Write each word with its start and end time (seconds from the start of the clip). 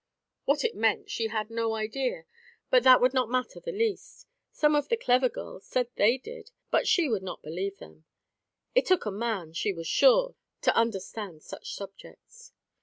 What 0.45 0.63
it 0.63 0.73
meant 0.73 1.11
she 1.11 1.27
had 1.27 1.51
no 1.51 1.75
idea, 1.75 2.25
but 2.71 2.81
that 2.83 3.01
would 3.01 3.13
not 3.13 3.29
matter 3.29 3.59
the 3.59 3.71
least; 3.71 4.25
some 4.51 4.73
of 4.75 4.87
the 4.89 4.97
clever 4.97 5.29
girls 5.29 5.67
said 5.67 5.89
they 5.95 6.17
did, 6.17 6.49
but 6.71 6.87
she 6.87 7.07
would 7.07 7.21
not 7.21 7.43
believe 7.43 7.77
them; 7.77 8.05
it 8.73 8.87
took 8.87 9.05
a 9.05 9.11
man, 9.11 9.53
she 9.53 9.71
was 9.73 9.85
sure, 9.85 10.33
to 10.61 10.75
understand 10.75 11.43
such 11.43 11.75
subjects. 11.75 12.51